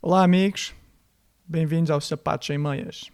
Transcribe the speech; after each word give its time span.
Olá, 0.00 0.22
amigos. 0.22 0.74
Bem-vindos 1.46 1.90
aos 1.90 2.06
Sapatos 2.06 2.48
em 2.50 2.58
Meias. 2.58 3.10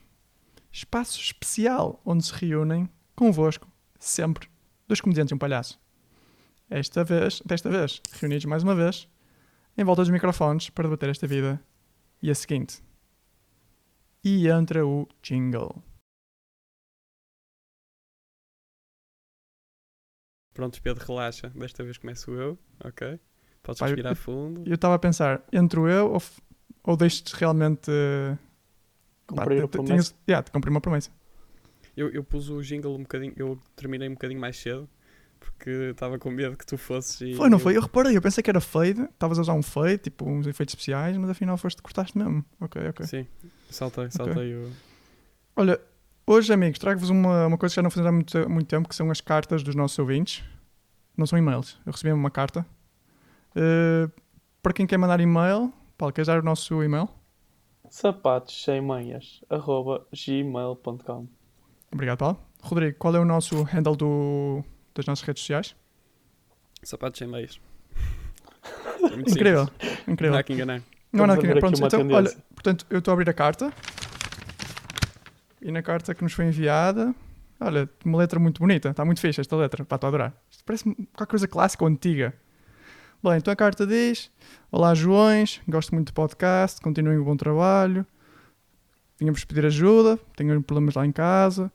Espaço 0.71 1.20
especial 1.20 2.01
onde 2.05 2.24
se 2.24 2.32
reúnem, 2.32 2.89
convosco, 3.15 3.70
sempre, 3.98 4.48
dois 4.88 5.00
comediantes 5.00 5.30
e 5.32 5.34
um 5.34 5.38
palhaço. 5.38 5.80
Esta 6.71 7.04
vez, 7.04 7.40
desta 7.45 7.68
vez, 7.71 8.00
reunidos 8.12 8.46
mais 8.46 8.62
uma 8.62 8.74
vez, 8.74 9.06
em 9.76 9.84
volta 9.84 10.03
dos 10.03 10.10
microfones 10.10 10.71
para 10.71 10.84
debater 10.88 11.10
esta 11.10 11.26
vida 11.26 11.62
e 12.22 12.30
a 12.30 12.35
seguinte. 12.35 12.83
E 14.24 14.49
entra 14.49 14.87
o 14.87 15.06
jingle. 15.22 15.83
Prontos, 20.55 20.79
Pedro, 20.80 21.05
relaxa. 21.07 21.49
Desta 21.51 21.83
vez 21.83 21.99
começo 21.99 22.30
eu, 22.33 22.59
ok? 22.85 23.19
Podes 23.62 23.80
eu- 23.80 23.87
respirar 23.89 24.14
fundo. 24.17 24.62
Eu 24.67 24.75
estava 24.75 24.95
a 24.95 24.99
pensar, 24.99 25.43
entro 25.53 25.89
eu 25.89 26.12
ou, 26.12 26.23
ou 26.85 26.96
deixo-te 26.96 27.35
realmente. 27.37 27.91
eh, 27.91 28.36
pá, 29.27 29.43
Cumprir 29.45 29.59
a 29.59 29.61
te- 29.63 29.68
te- 29.68 29.71
promessa. 29.71 29.93
tinhas- 29.93 30.14
yeah, 30.29 30.43
te 30.43 30.50
cumprir 30.50 30.71
uma 30.71 30.81
promessa. 30.81 31.11
Eu, 31.96 32.08
eu 32.10 32.24
pus 32.24 32.48
o 32.48 32.62
jingle 32.62 32.95
um 32.96 33.02
bocadinho, 33.02 33.32
eu 33.36 33.58
terminei 33.77 34.08
um 34.08 34.12
bocadinho 34.14 34.41
mais 34.41 34.56
cedo, 34.56 34.88
porque 35.38 35.68
estava 35.91 36.18
com 36.18 36.30
medo 36.30 36.56
que 36.56 36.64
tu 36.64 36.78
fosses 36.78 37.20
e... 37.20 37.34
Foi, 37.34 37.48
não 37.50 37.56
eu- 37.58 37.62
foi? 37.62 37.77
Eu 37.77 37.82
reparei, 37.82 38.16
eu 38.16 38.22
pensei 38.22 38.42
que 38.42 38.48
era 38.48 38.60
fade, 38.60 39.02
estavas 39.02 39.38
a 39.38 39.42
usar 39.42 39.52
um 39.55 39.62
fade, 39.62 39.98
tipo 39.98 40.24
uns 40.28 40.46
efeitos 40.46 40.72
especiais, 40.72 41.16
mas 41.18 41.28
afinal 41.30 41.56
foste 41.58 41.82
cortaste 41.82 42.16
mesmo. 42.16 42.42
Ok, 42.60 42.80
ok. 42.88 43.06
Sim, 43.06 43.27
saltei, 43.69 44.10
saltei 44.10 44.55
o... 44.55 44.70
Olha, 45.55 45.78
hoje, 46.27 46.50
amigos, 46.52 46.78
trago-vos 46.78 47.10
uma, 47.10 47.46
uma 47.46 47.58
coisa 47.58 47.72
que 47.74 47.77
já 47.77 47.83
não 47.83 47.91
fazemos 47.91 48.08
há 48.08 48.12
muito, 48.12 48.50
muito 48.50 48.66
tempo, 48.69 48.88
que 48.88 48.94
são 48.94 49.10
as 49.10 49.20
cartas 49.20 49.62
dos 49.62 49.74
nossos 49.74 49.98
ouvintes. 49.98 50.42
Não 51.14 51.27
são 51.27 51.38
e-mails. 51.38 51.78
Eu 51.84 51.92
recebi 51.92 52.10
uma 52.10 52.30
carta. 52.30 52.64
Eh, 53.55 54.08
para 54.62 54.72
quem 54.72 54.86
quer 54.86 54.96
mandar 54.96 55.20
e-mail, 55.20 55.70
Paulo, 55.96 56.12
queres 56.12 56.27
dar 56.27 56.38
o 56.41 56.42
nosso 56.42 56.82
e-mail? 56.82 57.09
Sapatos 57.91 58.64
sem 58.64 58.80
manhas, 58.80 59.41
arroba 59.50 60.06
gmail.com. 60.12 61.28
Obrigado, 61.92 62.19
Paulo. 62.19 62.41
Rodrigo, 62.62 62.97
qual 62.98 63.14
é 63.16 63.20
o 63.20 63.25
nosso 63.25 63.62
handle 63.64 63.97
do, 63.97 64.64
das 64.94 65.05
nossas 65.06 65.25
redes 65.27 65.42
sociais? 65.42 65.77
Sapatos 66.83 67.19
sem 67.19 67.28
meias. 67.28 67.61
É 69.03 69.14
Incrível, 69.31 69.69
incrível. 70.06 70.33
Não 70.33 70.39
há 70.39 70.42
que 70.44 70.53
enganar. 70.53 70.83
Não 71.12 71.25
há 71.25 71.27
nada 71.27 71.41
que 71.41 71.47
aqui 71.48 71.58
Pronto, 71.58 71.77
então, 71.77 71.89
tendência. 72.00 72.16
olha, 72.16 72.44
portanto, 72.55 72.86
eu 72.88 73.00
estou 73.00 73.11
a 73.11 73.14
abrir 73.14 73.28
a 73.28 73.34
carta. 73.34 73.72
E 75.61 75.72
na 75.72 75.83
carta 75.83 76.14
que 76.14 76.22
nos 76.22 76.33
foi 76.33 76.44
enviada, 76.47 77.12
olha, 77.61 77.91
uma 78.05 78.19
letra 78.19 78.38
muito 78.38 78.61
bonita. 78.61 78.91
Está 78.91 79.05
muito 79.05 79.20
fixe 79.20 79.41
esta 79.41 79.56
letra. 79.56 79.84
Pá, 79.84 79.97
estou 79.97 80.06
a 80.06 80.09
adorar. 80.09 80.34
Isto 80.48 80.62
parece 80.64 80.84
qualquer 81.16 81.27
coisa 81.27 81.48
clássica 81.48 81.83
ou 81.83 81.91
antiga. 81.91 82.33
Bem, 83.23 83.37
então 83.37 83.53
a 83.53 83.56
carta 83.56 83.87
diz: 83.87 84.33
Olá, 84.69 84.95
Joões, 84.97 85.61
gosto 85.69 85.95
muito 85.95 86.09
do 86.09 86.12
podcast, 86.12 86.81
continuem 86.81 87.19
o 87.19 87.25
bom 87.25 87.37
trabalho. 87.37 88.05
Vinha-vos 89.17 89.45
pedir 89.45 89.65
ajuda, 89.65 90.19
tenho 90.34 90.61
problemas 90.61 90.97
lá 90.97 91.06
em 91.06 91.12
casa 91.12 91.70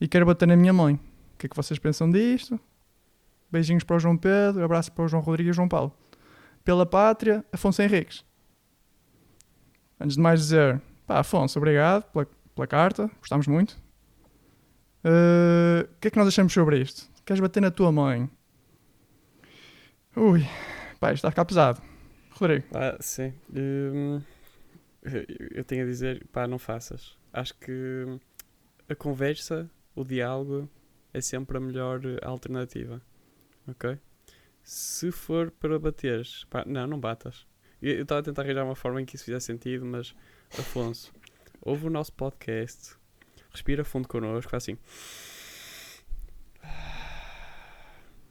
e 0.00 0.08
quero 0.08 0.24
bater 0.24 0.48
na 0.48 0.56
minha 0.56 0.72
mãe. 0.72 0.94
O 0.94 1.38
que 1.38 1.44
é 1.44 1.48
que 1.50 1.56
vocês 1.56 1.78
pensam 1.78 2.10
disto? 2.10 2.58
Beijinhos 3.52 3.84
para 3.84 3.96
o 3.96 3.98
João 3.98 4.16
Pedro, 4.16 4.64
abraço 4.64 4.90
para 4.92 5.04
o 5.04 5.08
João 5.08 5.22
Rodrigues 5.22 5.48
e 5.48 5.50
o 5.50 5.54
João 5.54 5.68
Paulo. 5.68 5.92
Pela 6.64 6.86
pátria, 6.86 7.44
Afonso 7.52 7.82
Henriques. 7.82 8.24
Antes 10.00 10.16
de 10.16 10.22
mais 10.22 10.40
dizer, 10.40 10.80
pá, 11.06 11.18
Afonso, 11.18 11.58
obrigado 11.58 12.04
pela, 12.04 12.26
pela 12.54 12.66
carta, 12.66 13.10
gostámos 13.20 13.46
muito. 13.46 13.72
Uh, 15.04 15.84
O 15.84 16.00
que 16.00 16.08
é 16.08 16.10
que 16.10 16.16
nós 16.18 16.28
achamos 16.28 16.54
sobre 16.54 16.80
isto? 16.80 17.06
Queres 17.26 17.40
bater 17.40 17.60
na 17.60 17.70
tua 17.70 17.92
mãe? 17.92 18.30
Ui, 20.16 20.40
pá, 20.98 21.08
isto 21.12 21.16
está 21.18 21.28
a 21.28 21.30
ficar 21.30 21.44
pesado. 21.44 21.82
Rodrigo, 22.32 22.66
Ah, 22.74 22.96
sim. 23.00 23.32
Hum, 23.54 24.22
eu- 25.54 25.64
tenho 25.64 25.82
a 25.84 25.86
dizer, 25.86 26.26
pá, 26.32 26.46
não 26.46 26.58
faças. 26.58 27.16
Acho 27.32 27.54
que 27.58 28.04
a 28.88 28.94
conversa, 28.94 29.70
o 29.94 30.04
diálogo, 30.04 30.68
é 31.12 31.20
sempre 31.20 31.56
a 31.56 31.60
melhor 31.60 32.00
alternativa. 32.22 33.00
Ok? 33.68 33.98
Se 34.62 35.10
for 35.12 35.50
para 35.50 35.78
bateres, 35.78 36.44
pá, 36.50 36.64
não, 36.66 36.86
não 36.86 36.98
batas. 37.00 37.46
Eu 37.80 38.02
estava 38.02 38.20
a 38.20 38.24
tentar 38.24 38.42
arranjar 38.42 38.64
uma 38.64 38.74
forma 38.76 39.00
em 39.00 39.04
que 39.04 39.16
isso 39.16 39.24
fizesse 39.24 39.46
sentido, 39.46 39.86
mas, 39.86 40.14
Afonso, 40.58 41.12
ouve 41.62 41.86
o 41.86 41.90
nosso 41.90 42.12
podcast, 42.12 42.94
respira 43.50 43.84
fundo 43.84 44.06
connosco, 44.08 44.50
faz 44.50 44.64
assim. 44.64 44.76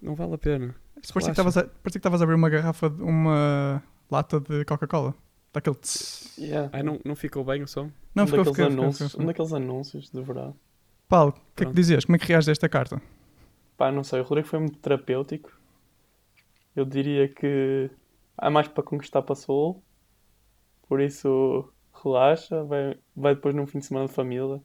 Não 0.02 0.16
vale 0.16 0.36
a 0.36 0.38
pena. 0.38 0.76
Parecia 1.14 1.34
que 1.34 1.98
estavas 1.98 2.22
a- 2.22 2.24
abrir 2.24 2.36
uma 2.36 2.50
garrafa, 2.50 2.90
de, 2.90 3.02
uma 3.02 3.84
lata 4.10 4.40
de 4.40 4.66
Coca-Cola. 4.66 5.14
Daquele 5.52 5.76
tss. 5.78 6.38
Yeah. 6.40 6.70
Ai, 6.72 6.84
não, 6.84 7.00
não 7.04 7.16
ficou 7.16 7.44
bem 7.44 7.64
o 7.64 7.68
som? 7.68 7.90
Não, 8.14 8.24
um, 8.24 8.28
ficou, 8.28 8.44
daqueles 8.44 8.70
ficou, 8.70 8.84
anúncios, 8.84 9.12
ficou. 9.12 9.24
um 9.24 9.28
daqueles 9.28 9.54
anúncios 9.54 10.10
de 10.12 10.22
verão. 10.22 10.56
Paulo, 11.08 11.32
o 11.32 11.56
que 11.56 11.64
é 11.64 11.66
que 11.66 11.74
dizias? 11.74 12.06
Como 12.06 12.16
é 12.16 12.20
que 12.20 12.28
reages 12.28 12.48
a 12.50 12.52
esta 12.52 12.70
carta? 12.70 13.02
Pá, 13.76 13.92
não 13.92 14.04
sei, 14.04 14.20
o 14.20 14.24
Rodrigo 14.24 14.48
foi 14.48 14.60
muito 14.60 14.78
terapêutico. 14.78 15.52
Eu 16.76 16.86
diria 16.86 17.28
que 17.28 17.90
há 18.38 18.50
mais 18.50 18.68
para 18.68 18.84
conquistar 18.84 19.24
para 19.24 19.34
Soul. 19.34 19.82
Por 20.88 21.02
isso, 21.02 21.68
relaxa, 22.04 22.64
vai, 22.64 22.98
vai 23.16 23.34
depois 23.34 23.56
num 23.56 23.66
fim 23.66 23.80
de 23.80 23.88
semana 23.88 24.08
de 24.08 24.14
família, 24.14 24.62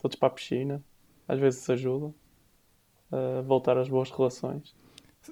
todos 0.00 0.16
para 0.16 0.28
a 0.28 0.32
piscina. 0.32 0.82
Às 1.26 1.38
vezes 1.38 1.62
isso 1.62 1.72
ajuda 1.72 2.14
a 3.10 3.40
voltar 3.40 3.78
às 3.78 3.88
boas 3.88 4.10
relações. 4.10 4.74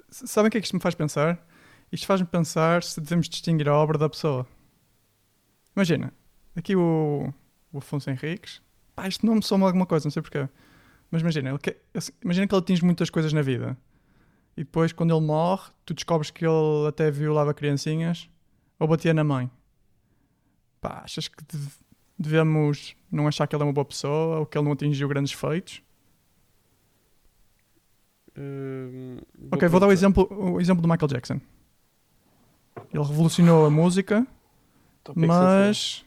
Sabem 0.09 0.47
o 0.47 0.51
que 0.51 0.57
é 0.57 0.61
que 0.61 0.65
isto 0.67 0.75
me 0.75 0.81
faz 0.81 0.95
pensar? 0.95 1.45
Isto 1.91 2.07
faz-me 2.07 2.27
pensar 2.27 2.83
se 2.83 2.99
devemos 2.99 3.29
distinguir 3.29 3.69
a 3.69 3.75
obra 3.75 3.97
da 3.97 4.09
pessoa. 4.09 4.47
Imagina, 5.75 6.13
aqui 6.55 6.75
o, 6.75 7.33
o 7.71 7.77
Afonso 7.77 8.09
Henriques. 8.09 8.61
Pá, 8.95 9.07
isto 9.07 9.25
não 9.25 9.35
me 9.35 9.43
soma 9.43 9.65
alguma 9.67 9.85
coisa, 9.85 10.05
não 10.05 10.11
sei 10.11 10.21
porquê. 10.21 10.47
Mas 11.11 11.21
imagina, 11.21 11.49
ele 11.49 11.59
que- 11.59 11.77
assim, 11.93 12.11
imagina 12.23 12.47
que 12.47 12.55
ele 12.55 12.59
atinge 12.61 12.83
muitas 12.83 13.09
coisas 13.09 13.31
na 13.33 13.41
vida. 13.41 13.77
E 14.57 14.63
depois, 14.63 14.93
quando 14.93 15.13
ele 15.15 15.25
morre, 15.25 15.69
tu 15.85 15.93
descobres 15.93 16.31
que 16.31 16.45
ele 16.45 16.87
até 16.87 17.11
violava 17.11 17.53
criancinhas 17.53 18.29
ou 18.79 18.87
batia 18.87 19.13
na 19.13 19.23
mãe. 19.23 19.49
Pá, 20.79 21.01
achas 21.03 21.27
que 21.27 21.43
deve- 21.43 21.71
devemos 22.17 22.95
não 23.11 23.27
achar 23.27 23.47
que 23.47 23.55
ele 23.55 23.63
é 23.63 23.65
uma 23.65 23.73
boa 23.73 23.85
pessoa 23.85 24.39
ou 24.39 24.45
que 24.45 24.57
ele 24.57 24.65
não 24.65 24.71
atingiu 24.71 25.07
grandes 25.07 25.33
feitos? 25.33 25.81
Hum, 28.37 29.17
Ok, 29.51 29.67
vou 29.69 29.79
dar 29.79 29.87
o 29.87 29.91
exemplo, 29.91 30.27
o 30.31 30.59
exemplo 30.59 30.81
do 30.81 30.87
Michael 30.87 31.07
Jackson. 31.07 31.39
Ele 32.93 33.03
revolucionou 33.03 33.65
a 33.65 33.69
música, 33.69 34.25
Tópico 35.03 35.33
sensível. 35.33 35.67
mas 35.67 36.05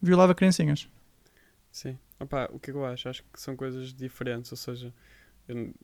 violava 0.00 0.34
criancinhas. 0.34 0.88
Sim. 1.70 1.98
Opa, 2.18 2.48
o 2.52 2.58
que 2.58 2.70
é 2.70 2.72
que 2.72 2.78
eu 2.78 2.84
acho? 2.84 3.08
Acho 3.08 3.22
que 3.32 3.40
são 3.40 3.56
coisas 3.56 3.92
diferentes. 3.92 4.50
Ou 4.52 4.56
seja, 4.56 4.92
eu, 5.48 5.74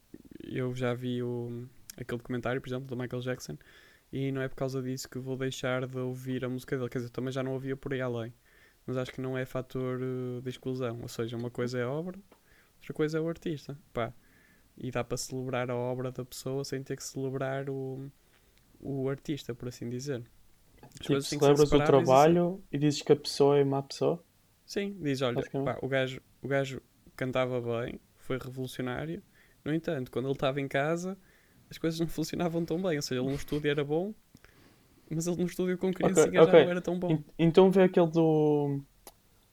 eu 0.43 0.75
já 0.75 0.93
vi 0.93 1.21
o, 1.23 1.67
aquele 1.97 2.17
documentário, 2.19 2.61
por 2.61 2.69
exemplo, 2.69 2.87
do 2.87 2.95
Michael 2.97 3.21
Jackson, 3.21 3.57
e 4.11 4.31
não 4.31 4.41
é 4.41 4.47
por 4.47 4.55
causa 4.55 4.81
disso 4.81 5.09
que 5.09 5.19
vou 5.19 5.35
deixar 5.37 5.85
de 5.87 5.97
ouvir 5.97 6.45
a 6.45 6.49
música 6.49 6.77
dele. 6.77 6.89
Quer 6.89 6.99
dizer, 6.99 7.09
também 7.11 7.31
já 7.31 7.43
não 7.43 7.53
ouvia 7.53 7.75
por 7.75 7.93
aí 7.93 8.01
além. 8.01 8.33
Mas 8.85 8.97
acho 8.97 9.11
que 9.11 9.21
não 9.21 9.37
é 9.37 9.45
fator 9.45 9.99
eh, 10.01 10.41
de 10.41 10.49
exclusão. 10.49 10.99
Ou 11.01 11.07
seja, 11.07 11.35
uma 11.37 11.49
coisa 11.51 11.77
é 11.79 11.83
a 11.83 11.89
obra, 11.89 12.17
outra 12.77 12.93
coisa 12.93 13.17
é 13.17 13.21
o 13.21 13.27
artista. 13.29 13.77
Pá. 13.93 14.13
E 14.77 14.91
dá 14.91 15.03
para 15.03 15.17
celebrar 15.17 15.69
a 15.71 15.75
obra 15.75 16.11
da 16.11 16.23
pessoa 16.23 16.63
sem 16.63 16.83
ter 16.83 16.95
que 16.95 17.03
celebrar 17.03 17.69
o, 17.69 18.09
o 18.79 19.09
artista, 19.09 19.53
por 19.55 19.67
assim 19.67 19.89
dizer. 19.89 20.23
As 20.83 20.99
Tipo, 20.99 21.21
celebras 21.21 21.71
o 21.71 21.75
e 21.75 21.83
trabalho 21.83 22.63
e 22.71 22.77
dizes 22.77 23.01
que 23.01 23.11
a 23.11 23.15
pessoa 23.15 23.57
é 23.57 23.63
má 23.63 23.81
pessoa. 23.81 24.23
Sim, 24.65 24.95
diz, 25.01 25.21
olha, 25.21 25.41
pá, 25.63 25.77
o, 25.81 25.87
gajo, 25.87 26.21
o 26.41 26.47
gajo 26.47 26.81
cantava 27.15 27.59
bem, 27.61 27.99
foi 28.17 28.37
revolucionário. 28.37 29.23
No 29.63 29.73
entanto, 29.73 30.11
quando 30.11 30.25
ele 30.25 30.33
estava 30.33 30.61
em 30.61 30.67
casa, 30.67 31.17
as 31.69 31.77
coisas 31.77 31.99
não 31.99 32.07
funcionavam 32.07 32.63
tão 32.65 32.81
bem. 32.81 32.97
Ou 32.97 33.01
seja, 33.01 33.21
ele 33.21 33.29
no 33.29 33.35
estúdio 33.35 33.69
era 33.71 33.83
bom, 33.83 34.13
mas 35.09 35.25
ele 35.27 35.37
no 35.37 35.45
estúdio 35.45 35.77
com 35.77 35.91
criancinhas 35.93 36.33
já 36.33 36.41
ok. 36.43 36.63
não 36.63 36.69
era 36.71 36.81
tão 36.81 36.99
bom. 36.99 37.11
En- 37.13 37.23
Então 37.39 37.71
vê 37.71 37.83
aquele 37.83 38.07
do. 38.07 38.81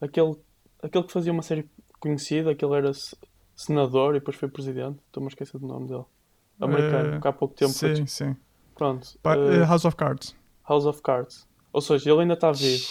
Aquele, 0.01 0.35
aquele 0.83 1.05
que 1.05 1.13
fazia 1.13 1.33
uma 1.33 1.43
série 1.43 1.69
conhecida, 2.01 2.51
aquele 2.51 2.75
era 2.75 2.91
senador 3.57 4.15
e 4.15 4.21
depois 4.21 4.37
foi 4.37 4.49
presidente. 4.49 4.99
Estou-me 5.07 5.29
a 5.29 5.31
esquecer 5.31 5.59
do 5.59 5.67
nome 5.67 5.89
dele. 5.89 6.05
Americano, 6.61 7.15
que 7.21 7.29
há 7.29 7.33
pouco 7.33 7.55
tempo 7.55 7.79
foi. 7.79 7.91
sim, 7.95 8.07
sim. 8.07 8.37
Pronto. 8.75 9.19
Pa- 9.23 9.39
eh, 9.47 9.63
eh, 9.63 9.65
House 9.67 9.85
of 9.85 9.97
Cards. 9.97 10.35
House 10.69 10.87
of 10.87 11.03
Cards. 11.03 11.47
Ou 11.73 11.81
seja, 11.81 12.11
ele 12.11 12.23
ainda 12.23 12.35
está 12.35 12.53
vivo. 12.53 12.85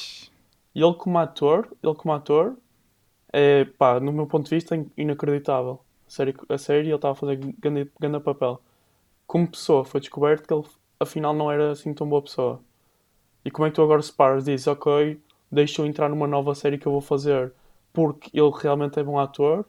E 0.75 0.81
ele 0.83 0.93
como 0.95 1.17
ator, 1.19 1.69
ele 1.83 1.95
como 1.95 2.13
ator, 2.13 2.57
é 3.31 3.65
pá, 3.65 3.99
no 3.99 4.11
meu 4.11 4.27
ponto 4.27 4.49
de 4.49 4.55
vista, 4.55 4.75
in- 4.75 4.89
inacreditável. 4.97 5.79
A 6.07 6.09
série, 6.11 6.35
a 6.49 6.57
série 6.57 6.87
ele 6.87 6.95
estava 6.95 7.13
a 7.13 7.15
fazer 7.15 7.37
grande, 7.59 7.91
grande 7.99 8.19
papel. 8.19 8.61
Como 9.27 9.47
pessoa, 9.49 9.85
foi 9.85 10.01
descoberto 10.01 10.47
que 10.47 10.53
ele 10.53 10.63
afinal 10.99 11.33
não 11.33 11.51
era 11.51 11.71
assim 11.71 11.93
tão 11.93 12.07
boa 12.09 12.21
pessoa. 12.21 12.61
E 13.45 13.51
como 13.51 13.65
é 13.67 13.69
que 13.69 13.75
tu 13.75 13.81
agora 13.83 14.01
separas? 14.01 14.45
Dizes, 14.45 14.67
ok, 14.67 15.19
deixa 15.51 15.81
eu 15.81 15.85
entrar 15.85 16.09
numa 16.09 16.27
nova 16.27 16.55
série 16.55 16.77
que 16.77 16.85
eu 16.87 16.91
vou 16.91 17.01
fazer 17.01 17.53
porque 17.93 18.29
ele 18.33 18.51
realmente 18.61 18.99
é 18.99 19.03
bom 19.03 19.19
ator, 19.19 19.65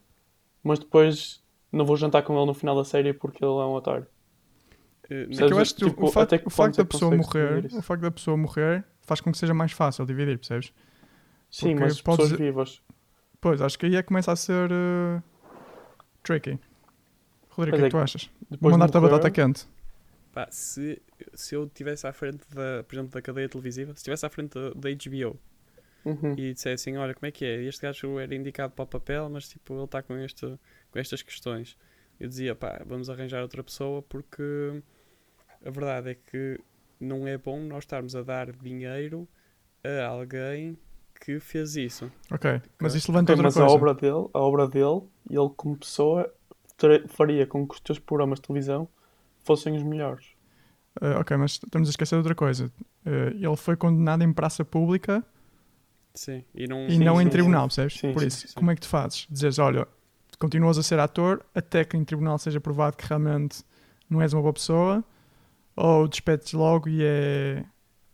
mas 0.65 0.79
depois 0.81 1.41
não 1.71 1.85
vou 1.85 1.97
jantar 1.97 2.23
com 2.23 2.37
ele 2.37 2.47
no 2.47 2.55
final 2.55 2.75
da 2.75 2.85
série 2.85 3.13
porque 3.13 3.45
ele 3.45 3.53
é 3.53 3.65
um 3.65 3.75
otário. 3.75 4.07
Eh? 5.11 5.23
É 5.25 5.27
que 5.27 5.43
eu 5.45 5.59
acho 5.59 5.75
que 5.77 5.85
Tipo, 5.85 6.07
o 6.07 6.11
facto, 6.11 6.27
até 6.35 6.39
que 6.39 6.47
o 6.47 6.51
facto 6.51 6.77
da 6.77 6.83
é 6.83 6.85
pessoa 6.87 7.15
morrer, 7.17 7.67
o 7.67 7.83
facto 7.83 8.01
da 8.03 8.11
pessoa 8.11 8.37
morrer 8.37 8.85
faz 9.03 9.21
com 9.21 9.31
que 9.31 9.39
seja 9.39 9.53
mais 9.55 9.71
fácil 9.73 10.05
dividir, 10.07 10.39
percebes? 10.39 10.73
Sim, 11.51 11.69
Porque 11.73 11.85
mas 11.85 12.01
podes- 12.01 12.23
pessoas 12.25 12.41
vivas. 12.41 12.83
Pois, 13.41 13.61
acho 13.61 13.79
que 13.79 13.87
aí 13.87 13.95
é 13.97 14.03
que 14.03 14.09
começa 14.09 14.33
a 14.33 14.37
ser 14.37 14.71
uh, 14.73 15.23
tricky. 16.23 16.59
Rodrigo, 17.51 17.77
o 17.77 17.79
que 17.81 17.85
é 17.85 17.87
é 17.87 17.91
que 17.91 17.97
tu 17.97 17.99
achas? 17.99 18.25
Vou 18.25 18.33
Depois 18.51 18.73
de 18.75 18.79
mandar-te 18.79 18.97
a 18.97 19.01
morrer- 19.01 19.13
batata 19.13 19.31
quente. 19.31 19.67
Pá, 20.33 20.49
se, 20.51 21.01
se 21.35 21.55
eu 21.55 21.65
estivesse 21.65 22.07
à 22.07 22.13
frente, 22.13 22.41
da, 22.53 22.83
por 22.83 22.95
exemplo, 22.95 23.13
da 23.13 23.23
cadeia 23.23 23.49
televisiva, 23.49 23.93
se 23.93 23.99
estivesse 23.99 24.27
à 24.27 24.31
frente 24.31 24.55
da, 24.55 24.71
da 24.71 24.89
HBO 24.91 25.39
Uhum. 26.05 26.35
e 26.37 26.53
dissessem, 26.53 26.99
olha, 26.99 27.15
como 27.15 27.27
é 27.27 27.31
que 27.31 27.45
é? 27.45 27.63
Este 27.63 27.81
gajo 27.83 28.19
era 28.19 28.35
indicado 28.35 28.75
para 28.75 28.83
o 28.83 28.87
papel, 28.87 29.29
mas 29.31 29.49
tipo, 29.49 29.75
ele 29.75 29.85
está 29.85 30.03
com, 30.03 30.17
este, 30.19 30.47
com 30.91 30.99
estas 30.99 31.23
questões. 31.23 31.77
Eu 32.21 32.29
dizia, 32.29 32.55
pá, 32.55 32.83
vamos 32.87 33.09
arranjar 33.09 33.43
outra 33.43 33.63
pessoa 33.65 34.03
porque 34.03 34.83
a 35.65 35.71
verdade 35.71 36.11
é 36.11 36.15
que 36.15 36.61
não 37.01 37.27
é 37.27 37.37
bom 37.39 37.59
nós 37.61 37.85
estarmos 37.85 38.15
a 38.15 38.23
dar 38.23 38.53
dinheiro 38.53 39.27
a 39.83 40.07
alguém 40.07 40.79
que 41.21 41.41
fez 41.41 41.75
isso. 41.77 42.13
Ok, 42.31 42.61
mas 42.81 42.95
isso 42.95 43.11
levanta 43.11 43.33
Ok, 43.33 43.43
outra 43.45 43.45
mas 43.45 43.57
a 43.57 43.61
coisa. 43.61 43.75
obra 43.75 43.95
dele, 43.95 44.29
a 44.35 44.39
obra 44.41 44.69
dele, 44.69 45.03
ele 45.31 45.51
como 45.57 45.77
pessoa 45.79 46.31
faria 47.09 47.47
com 47.47 47.67
que 47.67 47.75
os 47.75 47.81
teus 47.81 47.99
programas 47.99 48.39
de 48.41 48.47
televisão 48.47 48.89
fossem 49.43 49.75
os 49.77 49.83
melhores. 49.83 50.27
Uh, 51.01 51.19
ok, 51.19 51.37
mas 51.37 51.53
estamos 51.53 51.89
a 51.89 51.91
esquecer 51.91 52.15
de 52.17 52.19
outra 52.19 52.35
coisa. 52.35 52.71
Uh, 53.07 53.31
ele 53.35 53.57
foi 53.57 53.77
condenado 53.77 54.23
em 54.23 54.33
praça 54.33 54.65
pública 54.65 55.25
Sim, 56.15 56.45
e 56.55 56.67
não, 56.69 56.87
e 56.87 56.99
não 56.99 57.21
em 57.21 57.29
tribunal, 57.29 57.67
percebes? 57.67 57.99
Sim, 57.99 58.13
Por 58.13 58.21
sim, 58.21 58.29
isso, 58.29 58.49
sim. 58.49 58.55
como 58.55 58.71
é 58.71 58.75
que 58.75 58.81
tu 58.81 58.89
fazes? 58.89 59.27
Dizes, 59.29 59.59
olha, 59.59 59.87
continuas 60.39 60.79
a 60.79 60.83
ser 60.83 60.99
ator 61.01 61.45
até 61.55 61.85
que 61.85 61.97
em 61.97 62.05
tribunal 62.05 62.39
seja 62.39 62.61
provado 62.61 62.97
que 62.97 63.07
realmente 63.07 63.65
não 64.09 64.23
és 64.23 64.33
uma 64.33 64.43
boa 64.43 64.53
pessoa, 64.53 65.05
ou 65.75 66.07
despedes 66.07 66.53
logo 66.53 66.89
e 66.89 67.03
é, 67.03 67.65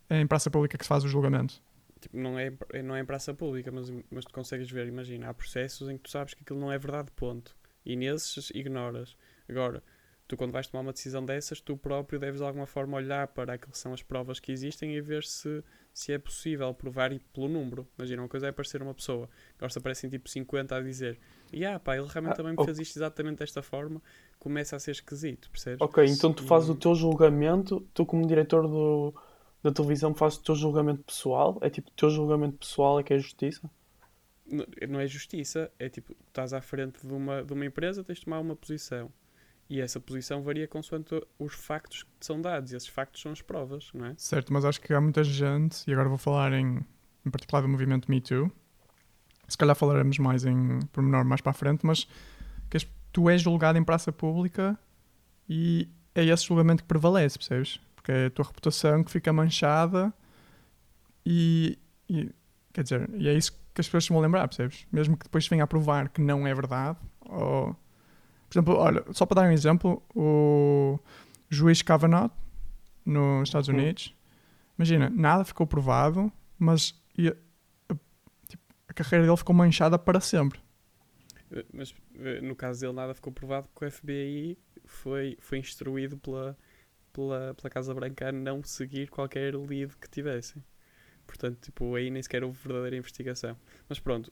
é 0.09 0.19
em 0.19 0.25
praça 0.25 0.49
pública 0.49 0.77
que 0.77 0.83
se 0.83 0.89
faz 0.89 1.03
o 1.03 1.07
julgamento. 1.07 1.61
Tipo, 1.99 2.17
não, 2.17 2.39
é, 2.39 2.51
não 2.83 2.95
é 2.95 3.01
em 3.01 3.05
praça 3.05 3.33
pública, 3.33 3.71
mas, 3.71 3.91
mas 4.09 4.25
tu 4.25 4.33
consegues 4.33 4.71
ver, 4.71 4.87
imagina, 4.87 5.29
há 5.29 5.33
processos 5.33 5.87
em 5.87 5.97
que 5.97 6.03
tu 6.03 6.09
sabes 6.09 6.33
que 6.33 6.41
aquilo 6.41 6.59
não 6.59 6.71
é 6.71 6.77
verdade, 6.77 7.11
ponto. 7.15 7.55
E 7.85 7.95
nesses 7.95 8.49
ignoras. 8.55 9.15
Agora, 9.47 9.83
tu 10.27 10.35
quando 10.35 10.51
vais 10.51 10.65
tomar 10.65 10.81
uma 10.81 10.93
decisão 10.93 11.23
dessas, 11.23 11.61
tu 11.61 11.77
próprio 11.77 12.19
deves 12.19 12.39
de 12.39 12.45
alguma 12.45 12.65
forma 12.65 12.97
olhar 12.97 13.27
para 13.27 13.53
aquilo 13.53 13.71
que 13.71 13.77
são 13.77 13.93
as 13.93 14.01
provas 14.01 14.39
que 14.39 14.51
existem 14.51 14.95
e 14.95 15.01
ver 15.01 15.23
se, 15.23 15.63
se 15.93 16.13
é 16.13 16.17
possível 16.19 16.73
provar 16.73 17.11
e 17.13 17.19
pelo 17.19 17.47
número. 17.47 17.87
Imagina, 17.97 18.21
uma 18.21 18.29
coisa 18.29 18.47
é 18.47 18.49
aparecer 18.49 18.81
uma 18.81 18.93
pessoa, 18.93 19.29
se 19.69 19.77
aparecem 19.77 20.09
tipo 20.09 20.29
50 20.29 20.75
a 20.75 20.81
dizer 20.81 21.19
e 21.51 21.65
ah 21.65 21.79
pá, 21.79 21.97
ele 21.97 22.07
realmente 22.07 22.33
Ah, 22.33 22.37
também 22.37 22.53
me 22.53 22.57
ok. 22.57 22.67
fez 22.67 22.79
isto 22.79 22.97
exatamente 22.97 23.39
desta 23.39 23.61
forma, 23.61 24.01
começa 24.39 24.75
a 24.75 24.79
ser 24.79 24.91
esquisito, 24.91 25.49
percebes? 25.51 25.87
Ok, 25.87 25.97
então 26.07 26.31
tu 26.33 26.43
fazes 26.43 26.69
o 26.69 26.75
teu 26.75 26.95
julgamento, 26.95 27.81
tu 27.93 28.05
como 28.05 28.25
diretor 28.27 28.67
do, 28.69 29.13
da 29.61 29.69
televisão 29.71 30.13
fazes 30.15 30.37
o 30.39 30.43
teu 30.43 30.55
julgamento 30.55 31.03
pessoal, 31.03 31.57
é 31.61 31.69
tipo 31.69 31.89
o 31.89 31.93
teu 31.93 32.09
julgamento 32.09 32.57
pessoal 32.59 32.99
é 32.99 33.03
que 33.03 33.13
é 33.13 33.17
justiça? 33.19 33.69
N- 34.45 34.65
não 34.87 34.99
é 34.99 35.07
justiça, 35.07 35.71
é 35.79 35.89
tipo, 35.89 36.15
estás 36.27 36.53
à 36.53 36.61
frente 36.61 37.05
de 37.05 37.13
uma, 37.13 37.43
de 37.43 37.53
uma 37.53 37.65
empresa, 37.65 38.03
tens 38.03 38.19
de 38.19 38.25
tomar 38.25 38.39
uma 38.39 38.55
posição. 38.55 39.11
E 39.71 39.79
essa 39.79 40.01
posição 40.01 40.43
varia 40.43 40.67
consoante 40.67 41.15
os 41.39 41.53
factos 41.53 42.03
que 42.03 42.25
são 42.25 42.41
dados. 42.41 42.73
E 42.73 42.75
esses 42.75 42.89
factos 42.89 43.21
são 43.21 43.31
as 43.31 43.41
provas, 43.41 43.89
não 43.93 44.05
é? 44.05 44.13
Certo, 44.17 44.51
mas 44.51 44.65
acho 44.65 44.81
que 44.81 44.93
há 44.93 44.99
muita 44.99 45.23
gente, 45.23 45.89
e 45.89 45.93
agora 45.93 46.09
vou 46.09 46.17
falar 46.17 46.51
em, 46.51 46.85
em 47.25 47.29
particular 47.31 47.61
do 47.61 47.69
movimento 47.69 48.11
Me 48.11 48.19
Too, 48.19 48.51
se 49.47 49.57
calhar 49.57 49.73
falaremos 49.73 50.17
mais 50.19 50.43
em 50.43 50.79
pormenor 50.91 51.23
mais 51.23 51.39
para 51.39 51.51
a 51.51 51.53
frente, 51.53 51.85
mas 51.85 52.05
que 52.69 52.79
tu 53.13 53.29
és 53.29 53.41
julgado 53.41 53.77
em 53.77 53.83
praça 53.83 54.11
pública 54.11 54.77
e 55.47 55.87
é 56.13 56.25
esse 56.25 56.45
julgamento 56.45 56.83
que 56.83 56.87
prevalece, 56.89 57.37
percebes? 57.37 57.79
Porque 57.95 58.11
é 58.11 58.25
a 58.25 58.29
tua 58.29 58.43
reputação 58.45 59.03
que 59.05 59.11
fica 59.11 59.31
manchada 59.31 60.13
e, 61.25 61.79
e- 62.09 62.29
quer 62.73 62.83
dizer, 62.83 63.09
e 63.15 63.29
é 63.29 63.33
isso 63.33 63.53
que 63.73 63.79
as 63.79 63.87
pessoas 63.87 64.07
vão 64.09 64.19
lembrar, 64.19 64.47
percebes? 64.49 64.85
Mesmo 64.91 65.15
que 65.15 65.23
depois 65.23 65.47
venha 65.47 65.63
a 65.63 65.67
provar 65.67 66.09
que 66.09 66.19
não 66.19 66.45
é 66.45 66.53
verdade, 66.53 66.97
ou 67.21 67.73
por 68.51 68.59
exemplo, 68.59 68.75
olha, 68.77 69.05
só 69.13 69.25
para 69.25 69.41
dar 69.41 69.49
um 69.49 69.53
exemplo, 69.53 70.03
o 70.15 70.99
juiz 71.49 71.81
Kavanaugh 71.81 72.31
nos 73.05 73.49
Estados 73.49 73.69
Uhum. 73.69 73.75
Unidos, 73.75 74.15
imagina, 74.77 75.09
nada 75.09 75.45
ficou 75.45 75.67
provado, 75.67 76.31
mas 76.59 76.95
ia- 77.17 77.37
a, 77.89 77.95
tipo, 78.47 78.63
a 78.87 78.93
carreira 78.93 79.25
dele 79.25 79.37
ficou 79.37 79.55
manchada 79.55 79.99
para 79.99 80.19
sempre. 80.21 80.59
Eh, 81.51 81.65
Mas 81.73 81.93
eh, 82.19 82.41
no 82.41 82.55
caso 82.55 82.81
dele, 82.81 82.93
nada 82.93 83.13
ficou 83.13 83.31
provado 83.33 83.67
porque 83.69 83.85
o 83.85 83.87
FBI 83.91 84.57
foi, 84.85 85.37
foi 85.39 85.59
instruído 85.59 86.17
pela, 86.17 86.57
pela, 87.13 87.53
pela 87.55 87.69
Casa 87.69 87.93
Branca 87.93 88.29
a 88.29 88.31
não 88.31 88.63
seguir 88.63 89.09
qualquer 89.09 89.55
lead 89.55 89.95
que 89.97 90.09
tivessem. 90.09 90.63
Portanto, 91.27 91.59
tipo, 91.61 91.95
aí 91.95 92.09
nem 92.11 92.23
sequer 92.23 92.43
houve 92.43 92.59
verdadeira 92.63 92.97
investigação. 92.97 93.57
Mas 93.89 93.99
pronto, 93.99 94.31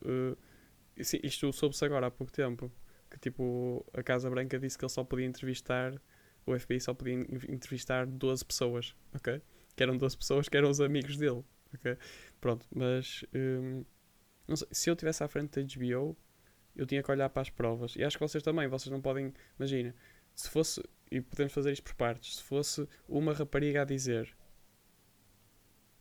sim, 1.02 1.20
isto 1.24 1.52
soube-se 1.54 1.84
agora 1.86 2.08
há 2.08 2.12
pouco 2.12 2.32
tempo. 2.32 2.72
Que 3.10 3.20
tipo, 3.20 3.86
a 3.94 4.04
Casa 4.04 4.30
Branca 4.30 4.60
disse 4.60 4.78
que 4.78 4.86
ele 4.86 4.92
só 4.92 5.04
podia 5.04 5.26
entrevistar, 5.26 5.94
o 6.46 6.58
FBI 6.58 6.80
só 6.80 6.94
podia 6.94 7.14
en- 7.16 7.26
entrevistar 7.50 8.06
12 8.06 8.46
pessoas, 8.46 8.96
ok? 9.14 9.42
Que 9.76 9.84
eram 9.84 9.98
12 9.98 10.18
pessoas 10.18 10.48
que 10.50 10.56
eram 10.58 10.70
os 10.70 10.80
amigos 10.80 11.18
dele, 11.18 11.44
ok? 11.74 11.98
Pronto, 12.40 12.66
mas 12.74 13.26
hum, 13.34 13.84
não 14.48 14.56
sei, 14.56 14.68
se 14.72 14.90
eu 14.90 14.94
estivesse 14.94 15.24
à 15.24 15.28
frente 15.28 15.60
da 15.60 15.76
HBO, 15.76 16.16
eu 16.76 16.86
tinha 16.86 17.02
que 17.04 17.12
olhar 17.12 17.30
para 17.30 17.42
as 17.42 17.50
provas. 17.50 17.96
E 17.96 18.04
acho 18.04 18.18
que 18.18 18.24
vocês 18.28 18.44
também, 18.44 18.68
vocês 18.68 18.92
não 18.92 19.02
podem. 19.02 19.34
Imagina, 19.58 19.94
se 20.36 20.50
fosse. 20.50 20.82
E 21.12 21.20
podemos 21.20 21.52
fazer 21.52 21.72
isto 21.74 21.84
por 21.84 21.96
partes. 21.96 22.36
Se 22.38 22.44
fosse 22.44 22.88
uma 23.08 23.34
rapariga 23.34 23.82
a 23.82 23.86
dizer, 23.86 24.36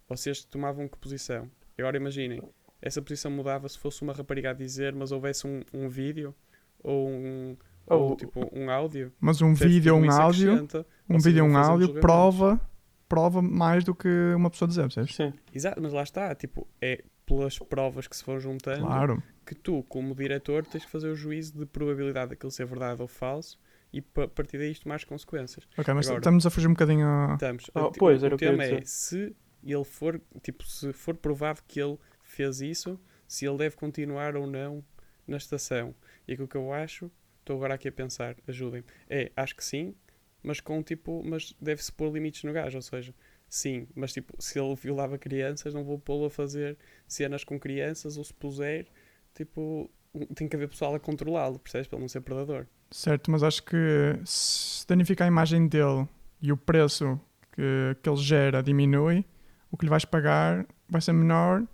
vocês 0.09 0.45
tomavam 0.45 0.89
que 0.89 0.99
posição? 0.99 1.51
Agora 1.79 1.97
imaginem, 1.97 2.43
essa 2.81 3.01
posição 3.03 3.31
mudava 3.31 3.69
se 3.69 3.79
fosse 3.79 4.03
uma 4.03 4.13
rapariga 4.13 4.51
a 4.51 4.53
dizer, 4.55 4.95
mas 4.95 5.13
houvesse 5.13 5.47
um, 5.47 5.63
um 5.73 5.89
vídeo 5.89 6.35
ou 6.83 7.09
um. 7.09 7.57
Ou, 7.87 8.11
Ou- 8.11 8.17
tipo 8.17 8.49
um 8.53 8.71
áudio. 8.71 9.11
Mas 9.19 9.41
um 9.41 9.55
vídeo 9.55 9.95
ou 9.95 10.01
um 10.03 10.11
áudio, 10.11 10.69
um 11.09 11.19
vídeo 11.19 11.43
ou 11.45 11.51
um 11.51 11.57
áudio 11.57 11.95
prova, 12.01 12.61
prova 13.09 13.41
mais 13.41 13.83
do 13.83 13.95
que 13.95 14.09
uma 14.37 14.51
pessoa 14.51 14.69
dizer, 14.69 14.83
percebes? 14.83 15.15
Sim. 15.15 15.33
Exato, 15.55 15.81
mas 15.81 15.93
lá 15.95 16.03
está, 16.03 16.35
tipo, 16.35 16.69
é 16.83 17.03
pelas 17.25 17.59
provas 17.59 18.07
que 18.07 18.15
se 18.15 18.25
vão 18.25 18.39
juntando 18.39 18.85
Claro. 18.85 19.23
que 19.47 19.55
tu, 19.55 19.83
como 19.89 20.15
diretor, 20.15 20.67
tens 20.67 20.85
que 20.85 20.91
fazer 20.91 21.09
o 21.09 21.15
juízo 21.17 21.59
de 21.59 21.65
probabilidade 21.65 22.31
daquilo 22.31 22.51
ser 22.51 22.67
verdade 22.67 23.01
ou 23.01 23.09
falso 23.09 23.59
e 23.91 24.03
a 24.23 24.29
partir 24.29 24.59
daí 24.59 24.75
tomar 24.75 24.97
as 24.97 25.05
consequências. 25.05 25.67
Ok, 25.79 25.93
mas 25.95 26.07
Agora- 26.09 26.21
estamos 26.21 26.45
a 26.45 26.51
fugir 26.51 26.67
um 26.69 26.73
bocadinho 26.73 27.07
a... 27.07 27.33
Estamos. 27.35 27.71
O 27.75 27.91
ti- 27.91 27.99
pois, 27.99 28.23
o 28.23 28.27
era 28.27 28.35
o 28.35 28.39
que 28.39 28.45
eu 28.45 28.51
tema 28.51 28.65
é 28.65 28.83
se 28.85 29.35
ele 29.65 29.85
for, 29.85 30.21
tipo, 30.43 30.63
se 30.67 30.93
for 30.93 31.15
provado 31.17 31.63
que 31.67 31.81
ele 31.81 31.99
fez 32.23 32.61
isso, 32.61 33.01
se 33.27 33.47
ele 33.47 33.57
deve 33.57 33.77
continuar 33.77 34.37
ou 34.37 34.47
não 34.47 34.85
na 35.27 35.39
estação. 35.39 35.95
E 36.29 36.35
aquilo 36.35 36.47
que 36.47 36.57
eu 36.57 36.73
acho, 36.73 37.11
estou 37.41 37.57
agora 37.57 37.75
aqui 37.75 37.89
a 37.89 37.93
pensar, 37.93 38.37
ajudem-me, 38.47 38.87
é, 39.09 39.33
acho 39.35 39.57
que 39.57 39.65
sim, 39.65 39.95
mas 40.43 40.61
com 40.61 40.83
tipo, 40.83 41.23
mas 41.25 41.57
deve-se 41.61 41.91
pôr 41.91 42.13
limites 42.13 42.45
no 42.45 42.53
gajo, 42.53 42.77
ou 42.77 42.83
seja, 42.83 43.15
sim, 43.49 43.89
mas 43.95 44.13
tipo, 44.13 44.35
se 44.39 44.61
ele 44.61 44.75
violava 44.77 45.17
crianças, 45.17 45.73
não 45.73 45.83
vou 45.83 45.99
pô-lo 45.99 46.27
a 46.27 46.31
fazer 46.31 46.77
cenas 47.07 47.45
com 47.45 47.59
crianças, 47.59 48.19
ou 48.19 48.25
se 48.25 48.35
puser, 48.35 48.87
tipo, 49.35 49.91
tem 50.35 50.47
que 50.47 50.55
haver 50.55 50.69
pessoal 50.69 50.95
a 50.95 51.01
controlá-lo, 51.01 51.59
percebes? 51.59 51.89
Para 51.89 51.97
ele 51.97 52.03
não 52.03 52.09
ser 52.09 52.21
predador. 52.21 52.67
Certo, 52.91 53.31
mas 53.31 53.43
acho 53.43 53.63
que 53.63 53.77
se 54.25 54.87
danifica 54.87 55.25
a 55.25 55.27
imagem 55.27 55.67
dele 55.67 56.07
e 56.41 56.53
o 56.53 56.57
preço 56.57 57.21
que, 57.53 57.97
que 58.03 58.09
ele 58.09 58.17
gera 58.17 58.63
diminui, 58.63 59.25
o 59.71 59.77
que 59.77 59.85
lhe 59.85 59.91
vais 59.91 60.05
pagar 60.05 60.67
vai 60.89 61.01
ser 61.01 61.13
menor 61.13 61.65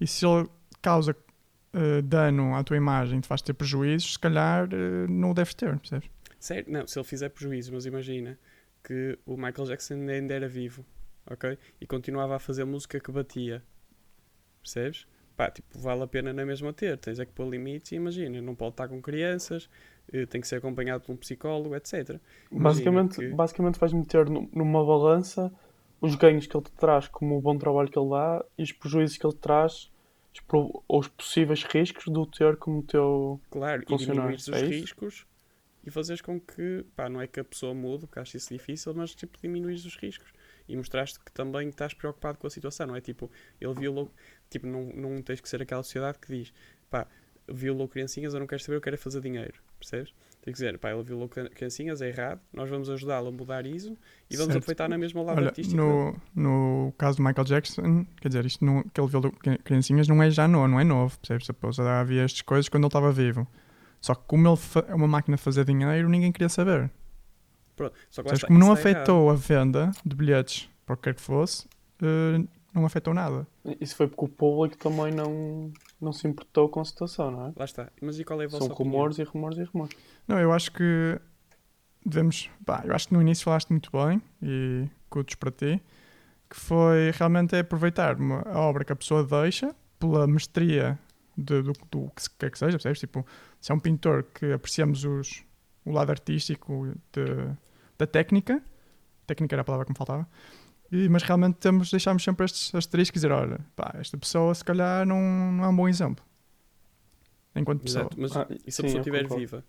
e 0.00 0.06
se 0.06 0.26
ele 0.26 0.48
causa 0.82 1.14
eh, 1.74 2.02
dano 2.02 2.54
à 2.56 2.62
tua 2.64 2.76
imagem 2.76 3.20
te 3.20 3.26
faz 3.28 3.42
ter 3.42 3.54
prejuízos, 3.54 4.14
se 4.14 4.18
calhar 4.18 4.68
eh, 4.72 5.06
não 5.08 5.30
o 5.30 5.34
deves 5.34 5.54
ter, 5.54 5.78
percebes? 5.78 6.08
Certo, 6.38 6.70
não, 6.70 6.86
se 6.86 6.98
ele 6.98 7.06
fizer 7.06 7.28
prejuízo, 7.30 7.72
mas 7.72 7.86
imagina 7.86 8.38
que 8.82 9.18
o 9.24 9.36
Michael 9.36 9.66
Jackson 9.68 9.94
ainda 10.08 10.34
era 10.34 10.48
vivo, 10.48 10.84
ok? 11.26 11.56
E 11.80 11.86
continuava 11.86 12.36
a 12.36 12.38
fazer 12.38 12.64
música 12.64 12.98
que 12.98 13.12
batia, 13.12 13.62
percebes? 14.62 15.06
Pá, 15.36 15.50
tipo, 15.50 15.78
vale 15.78 16.02
a 16.02 16.06
pena 16.06 16.32
na 16.32 16.44
mesma 16.44 16.72
ter, 16.72 16.98
tens 16.98 17.18
é 17.18 17.24
que 17.24 17.32
pôr 17.32 17.48
limites 17.48 17.92
e 17.92 17.96
imagina, 17.96 18.40
não 18.42 18.54
pode 18.54 18.72
estar 18.72 18.88
com 18.88 19.00
crianças, 19.00 19.68
eh, 20.12 20.26
tem 20.26 20.40
que 20.40 20.48
ser 20.48 20.56
acompanhado 20.56 21.04
por 21.04 21.12
um 21.12 21.16
psicólogo, 21.16 21.74
etc. 21.76 22.20
Imagina 22.50 22.62
Basicamente, 22.64 23.16
que- 23.16 23.28
basicamente 23.28 23.78
vais 23.78 23.92
meter 23.92 24.28
nu- 24.28 24.48
numa 24.52 24.84
balança 24.84 25.52
os 26.00 26.14
ganhos 26.16 26.46
que 26.46 26.56
ele 26.56 26.64
te 26.64 26.72
traz 26.72 27.08
como 27.08 27.38
o 27.38 27.40
bom 27.40 27.56
trabalho 27.56 27.88
que 27.90 27.98
ele 27.98 28.10
dá 28.10 28.44
e 28.58 28.62
os 28.64 28.72
prejuízos 28.72 29.16
que 29.16 29.26
ele 29.26 29.36
traz 29.36 29.91
ou 30.50 30.84
os 30.88 31.08
possíveis 31.08 31.62
riscos 31.64 32.04
do 32.06 32.26
ter 32.26 32.56
como 32.56 32.82
teu. 32.82 33.40
Claro, 33.50 33.84
e 33.88 33.96
diminuir 33.96 34.34
os 34.34 34.48
é 34.48 34.60
isso? 34.60 34.70
riscos 34.70 35.26
e 35.84 35.90
fazeres 35.90 36.20
com 36.20 36.40
que, 36.40 36.84
pá, 36.94 37.08
não 37.08 37.20
é 37.20 37.26
que 37.26 37.40
a 37.40 37.44
pessoa 37.44 37.74
mude, 37.74 38.06
porque 38.06 38.20
acho 38.20 38.36
isso 38.36 38.52
difícil, 38.52 38.94
mas 38.94 39.14
tipo, 39.14 39.38
diminuir 39.40 39.74
os 39.74 39.96
riscos 39.96 40.32
e 40.68 40.76
mostraste 40.76 41.18
que 41.18 41.32
também 41.32 41.68
estás 41.68 41.92
preocupado 41.92 42.38
com 42.38 42.46
a 42.46 42.50
situação, 42.50 42.86
não 42.86 42.96
é? 42.96 43.00
Tipo, 43.00 43.30
ele 43.60 43.74
violou, 43.74 44.10
tipo, 44.48 44.66
não, 44.66 44.84
não 44.94 45.22
tens 45.22 45.40
que 45.40 45.48
ser 45.48 45.60
aquela 45.60 45.82
sociedade 45.82 46.18
que 46.18 46.28
diz, 46.28 46.52
pá, 46.88 47.06
violou 47.48 47.88
criancinhas, 47.88 48.32
eu 48.34 48.40
não 48.40 48.46
quero 48.46 48.62
saber, 48.62 48.76
eu 48.76 48.80
quero 48.80 48.94
é 48.94 48.98
fazer 48.98 49.20
dinheiro, 49.20 49.54
percebes? 49.78 50.14
Tem 50.44 50.52
que 50.52 50.58
dizer, 50.58 50.76
pá, 50.78 50.90
ele 50.90 51.04
violou 51.04 51.28
can- 51.28 51.48
criancinhas, 51.54 52.02
é 52.02 52.08
errado, 52.08 52.40
nós 52.52 52.68
vamos 52.68 52.90
ajudá-lo 52.90 53.28
a 53.28 53.30
mudar 53.30 53.64
isso 53.64 53.96
e 54.28 54.36
vamos 54.36 54.52
Certo. 54.52 54.56
aproveitar 54.64 54.88
na 54.88 54.98
mesma 54.98 55.22
lado 55.22 55.38
Olha, 55.38 55.46
artístico. 55.50 55.76
no, 55.80 56.16
no 56.34 56.92
caso 56.98 57.18
do 57.18 57.22
Michael 57.22 57.44
Jackson, 57.46 58.04
quer 58.20 58.26
dizer, 58.28 58.44
isto 58.44 58.64
não, 58.64 58.82
que 58.82 59.00
ele 59.00 59.06
viu 59.08 59.20
criancinhas 59.62 60.08
não 60.08 60.20
é 60.20 60.30
já 60.32 60.48
novo, 60.48 60.66
não 60.66 60.80
é 60.80 60.84
novo, 60.84 61.16
percebes? 61.20 61.46
Depois 61.46 61.76
já 61.76 62.00
havia 62.00 62.22
estas 62.24 62.42
coisas 62.42 62.68
quando 62.68 62.82
ele 62.82 62.88
estava 62.88 63.12
vivo. 63.12 63.46
Só 64.00 64.16
que 64.16 64.22
como 64.26 64.48
ele 64.48 64.58
é 64.88 64.94
uma 64.96 65.06
máquina 65.06 65.36
de 65.36 65.42
fazer 65.44 65.64
dinheiro, 65.64 66.08
ninguém 66.08 66.32
queria 66.32 66.48
saber. 66.48 66.90
Pronto, 67.76 67.94
só 68.10 68.20
que 68.22 68.28
lá 68.28 68.34
está, 68.34 68.46
Como 68.48 68.58
não 68.58 68.72
está 68.74 68.90
errado. 68.90 68.96
afetou 69.02 69.30
a 69.30 69.34
venda 69.34 69.92
de 70.04 70.16
bilhetes, 70.16 70.68
para 70.84 70.94
o 70.94 70.96
que 70.96 71.04
quer 71.04 71.14
que 71.14 71.20
fosse, 71.22 71.68
eh, 72.02 72.42
não 72.74 72.84
afetou 72.86 73.12
nada. 73.14 73.46
Isso 73.80 73.94
foi 73.96 74.08
porque 74.08 74.24
o 74.24 74.28
público 74.28 74.76
também 74.76 75.12
não, 75.12 75.70
não 76.00 76.12
se 76.12 76.26
importou 76.26 76.68
com 76.68 76.80
a 76.80 76.84
situação, 76.84 77.30
não 77.30 77.46
é? 77.48 77.52
Lá 77.56 77.64
está. 77.64 77.90
Mas 78.00 78.18
e 78.18 78.24
qual 78.24 78.40
é 78.40 78.44
a 78.44 78.48
vossa 78.48 78.64
São 78.64 78.72
opinião? 78.74 78.92
rumores 78.94 79.18
e 79.18 79.22
rumores 79.24 79.58
e 79.58 79.62
rumores. 79.64 79.96
Não, 80.26 80.38
eu 80.38 80.52
acho 80.52 80.72
que 80.72 81.20
devemos. 82.04 82.50
Pá, 82.64 82.82
eu 82.84 82.94
acho 82.94 83.08
que 83.08 83.14
no 83.14 83.20
início 83.22 83.44
falaste 83.44 83.70
muito 83.70 83.90
bem 83.92 84.20
e 84.42 84.88
cutos 85.10 85.34
para 85.34 85.50
ti, 85.50 85.82
que 86.48 86.56
foi 86.56 87.10
realmente 87.14 87.54
é 87.54 87.60
aproveitar 87.60 88.16
uma, 88.16 88.40
a 88.42 88.58
obra 88.60 88.84
que 88.84 88.92
a 88.92 88.96
pessoa 88.96 89.24
deixa 89.24 89.74
pela 89.98 90.26
mestria 90.26 90.98
de- 91.36 91.62
do, 91.62 91.72
do 91.90 92.10
que 92.14 92.22
quer 92.38 92.50
que 92.50 92.58
seja, 92.58 92.72
percebes? 92.72 92.98
Tipo, 93.00 93.24
se 93.60 93.70
é 93.70 93.74
um 93.74 93.78
pintor 93.78 94.24
que 94.34 94.52
apreciamos 94.52 95.04
os, 95.04 95.44
o 95.84 95.92
lado 95.92 96.10
artístico 96.10 96.92
de- 97.12 97.56
da 97.98 98.06
técnica, 98.06 98.62
técnica 99.26 99.54
era 99.54 99.62
a 99.62 99.64
palavra 99.64 99.86
que 99.86 99.92
me 99.92 99.96
faltava, 99.96 100.26
e- 100.92 101.08
mas 101.08 101.22
realmente 101.22 101.56
temos, 101.56 101.90
deixamos 101.90 102.22
sempre 102.22 102.44
estes 102.44 102.72
asteriscos 102.74 103.16
e 103.22 103.26
dizer: 103.26 103.32
olha, 103.32 103.58
pá, 103.74 103.92
esta 103.98 104.16
pessoa 104.18 104.54
se 104.54 104.64
calhar 104.64 105.04
não, 105.06 105.20
não 105.52 105.64
é 105.64 105.68
um 105.68 105.74
bom 105.76 105.88
exemplo. 105.88 106.24
Enquanto 107.54 107.82
pessoa. 107.82 108.02
Exato, 108.04 108.20
mas 108.20 108.36
Ah, 108.36 108.46
e 108.66 108.70
se 108.72 108.80
a 108.80 108.82
sim, 108.82 108.82
pessoa 108.82 108.92
eu 108.94 108.98
estiver 109.00 109.28
viva? 109.38 109.64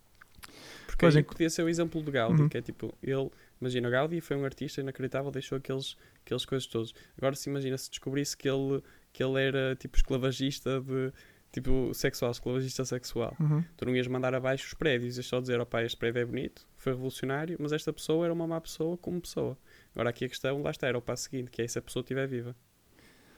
Porque 0.85 1.05
Pois 1.05 1.15
aí 1.15 1.23
podia 1.23 1.49
ser 1.49 1.63
o 1.63 1.69
exemplo 1.69 2.01
do 2.01 2.11
Gaudi, 2.11 2.43
Uhum. 2.43 2.49
que 2.49 2.57
é 2.57 2.61
tipo, 2.61 2.93
ele, 3.01 3.29
imagina, 3.59 3.87
o 3.87 3.91
Gaudi 3.91 4.21
foi 4.21 4.37
um 4.37 4.45
artista 4.45 4.79
inacreditável, 4.81 5.31
deixou 5.31 5.57
aqueles, 5.57 5.97
aqueles 6.25 6.45
coisas 6.45 6.67
todos. 6.67 6.93
Agora 7.17 7.35
se 7.35 7.49
imagina, 7.49 7.77
se 7.77 7.89
descobrisse 7.89 8.37
que 8.37 8.47
ele, 8.47 8.81
que 9.11 9.23
ele 9.23 9.41
era 9.41 9.75
tipo 9.75 9.97
esclavagista 9.97 10.79
de 10.81 11.11
tipo 11.53 11.93
sexual, 11.93 12.31
esclavagista 12.31 12.83
sexual, 12.83 13.33
Uhum. 13.39 13.63
tu 13.77 13.85
não 13.85 13.95
ias 13.95 14.07
mandar 14.07 14.33
abaixo 14.35 14.65
os 14.67 14.73
prédios, 14.73 15.15
ias 15.15 15.25
só 15.25 15.39
dizer, 15.39 15.61
opá, 15.61 15.81
este 15.83 15.95
prédio 15.95 16.19
é 16.19 16.25
bonito, 16.25 16.67
foi 16.75 16.91
revolucionário, 16.91 17.55
mas 17.61 17.71
esta 17.71 17.93
pessoa 17.93 18.25
era 18.25 18.33
uma 18.33 18.45
má 18.45 18.59
pessoa 18.59 18.97
como 18.97 19.21
pessoa. 19.21 19.57
Agora 19.93 20.09
aqui 20.09 20.25
a 20.25 20.29
questão, 20.29 20.61
lá 20.61 20.71
está, 20.71 20.87
era 20.87 20.97
o 20.97 21.01
passo 21.01 21.23
seguinte, 21.29 21.49
que 21.51 21.61
é 21.61 21.67
se 21.67 21.79
a 21.79 21.81
pessoa 21.81 22.01
estiver 22.01 22.27
viva. 22.27 22.53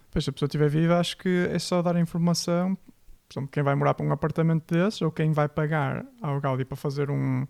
Pois, 0.09 0.23
se 0.23 0.29
a 0.29 0.33
pessoa 0.33 0.47
estiver 0.47 0.69
viva, 0.69 0.97
acho 0.97 1.17
que 1.17 1.29
é 1.51 1.59
só 1.59 1.81
dar 1.81 1.95
informação. 1.97 2.73
Por 3.27 3.33
exemplo, 3.33 3.49
quem 3.51 3.61
vai 3.63 3.75
morar 3.75 3.93
para 3.93 4.05
um 4.05 4.11
apartamento 4.11 4.73
desses 4.73 5.01
ou 5.01 5.11
quem 5.11 5.31
vai 5.33 5.49
pagar 5.49 6.05
ao 6.21 6.39
Gaudi 6.39 6.63
para 6.63 6.77
fazer 6.77 7.09
um, 7.11 7.45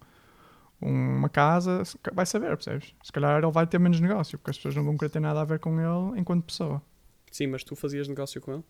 um- 0.82 1.18
uma 1.18 1.30
casa 1.30 1.84
vai 2.14 2.26
saber, 2.26 2.48
percebes? 2.56 2.96
Se 3.04 3.12
calhar 3.12 3.44
ele 3.44 3.52
vai 3.52 3.68
ter 3.68 3.78
menos 3.80 4.00
negócio, 4.00 4.38
porque 4.40 4.52
as 4.52 4.58
pessoas 4.58 4.76
não 4.76 4.84
vão 4.84 4.98
querer 4.98 5.10
ter 5.12 5.20
nada 5.20 5.42
a 5.42 5.46
ver 5.46 5.60
com 5.60 5.80
ele 5.80 6.20
enquanto 6.20 6.46
pessoa. 6.46 6.82
Sim, 7.32 7.48
mas 7.48 7.64
tu 7.64 7.76
fazias 7.76 8.08
negócio 8.08 8.40
com 8.42 8.54
ele? 8.54 8.64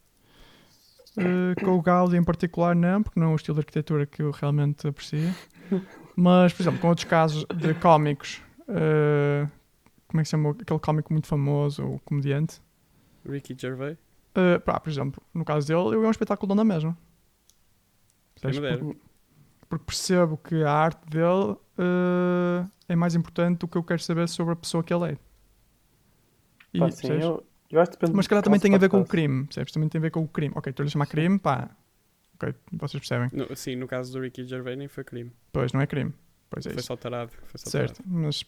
Eh, 1.18 1.56
com 1.64 1.72
o 1.72 1.82
Gaudi 1.82 2.18
em 2.18 2.24
particular, 2.24 2.76
não, 2.76 3.02
porque 3.02 3.20
não 3.20 3.28
é 3.28 3.34
o 3.34 3.36
estilo 3.36 3.56
de 3.56 3.62
arquitetura 3.62 4.06
que 4.06 4.22
eu 4.22 4.32
realmente 4.32 4.88
aprecio. 4.88 5.34
Mas, 6.16 6.54
por 6.54 6.64
exemplo, 6.64 6.80
com 6.80 6.88
outros 6.90 7.06
casos 7.06 7.46
de 7.56 7.74
cómicos, 7.76 8.42
eh, 8.68 9.48
como 10.08 10.22
é 10.22 10.24
que 10.24 10.30
se 10.30 10.32
chama 10.32 10.52
aquele 10.52 10.80
cómico 10.80 11.12
muito 11.12 11.28
famoso, 11.28 11.86
o 11.86 12.00
comediante? 12.00 12.62
Ricky 13.28 13.56
Gervais? 13.58 13.98
Uh, 14.36 14.60
pá, 14.62 14.80
por 14.80 14.90
exemplo, 14.90 15.22
no 15.34 15.46
caso 15.46 15.68
dele, 15.68 15.96
eu 15.96 16.04
é 16.04 16.08
um 16.08 16.12
espetáculo 16.12 16.48
de 16.48 16.54
onda 16.54 16.64
mesmo. 16.64 16.96
Quem 18.36 18.52
me 18.52 18.60
Percebes? 18.60 18.62
dera. 18.62 18.78
Porque, 18.78 19.02
porque 19.70 19.86
percebo 19.86 20.38
que 20.38 20.64
a 20.64 20.72
arte 20.72 21.10
dele 21.10 21.56
uh, 21.80 22.70
é 22.88 22.96
mais 22.96 23.16
importante 23.16 23.60
do 23.60 23.68
que 23.68 23.78
eu 23.78 23.84
quero 23.84 24.02
saber 24.02 24.28
sobre 24.28 24.54
a 24.54 24.56
pessoa 24.56 24.84
que 24.84 24.94
ele 24.94 25.12
é. 25.12 25.18
E, 26.74 26.80
Pá, 26.80 26.92
sim, 26.92 27.08
eu, 27.08 27.46
eu 27.76 27.82
acho 27.82 27.92
que 27.92 27.98
depende 27.98 28.16
Mas 28.16 28.26
se 28.26 28.30
calhar 28.30 28.44
também 28.44 28.60
tem 28.60 28.74
a 28.74 28.78
ver 28.78 28.90
com 28.90 29.02
o 29.02 29.06
crime, 29.06 29.46
percebes? 29.46 29.74
Também 29.74 29.90
tem 29.90 30.00
a 30.00 30.02
ver 30.02 30.12
com 30.12 30.24
o 30.24 30.28
crime. 30.28 30.54
Ok, 30.56 30.70
estou-lhe 30.70 30.90
a 30.90 30.92
chamar 30.92 31.08
crime, 31.08 31.38
pá. 31.40 31.70
Ok, 32.36 32.54
vocês 32.74 33.00
percebem. 33.02 33.30
No- 33.32 33.56
sim, 33.56 33.76
no 33.76 33.88
caso 33.88 34.12
do 34.14 34.20
Ricky 34.22 34.46
Gervais 34.46 34.78
nem 34.78 34.88
foi 34.88 35.04
crime. 35.04 35.32
Pois, 35.54 35.72
não 35.74 35.82
é 35.82 35.88
crime. 35.88 36.14
Pois 36.50 36.66
é 36.66 36.70
foi 36.72 36.80
isso. 36.80 36.88
só 36.88 36.96
tarado. 36.96 37.32
Foi 37.48 37.60
só 37.60 37.70
Certo, 37.70 37.98
tarado. 38.04 38.16
mas 38.16 38.46